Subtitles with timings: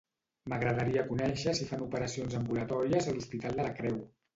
[0.53, 4.07] M'agradaria conèixer si fan operacions ambulatòries a l'hospital de la Creu.